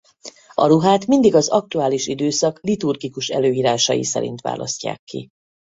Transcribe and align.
A 0.53 0.67
ruhát 0.67 1.05
mindig 1.07 1.35
az 1.35 1.47
aktuális 1.47 2.07
időszak 2.07 2.59
liturgikus 2.61 3.27
előírásai 3.29 4.03
szerint 4.03 4.41
választják 4.41 5.01
ki. 5.03 5.29